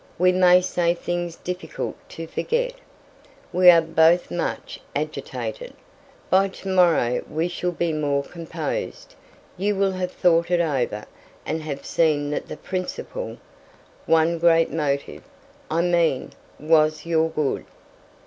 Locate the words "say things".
0.61-1.35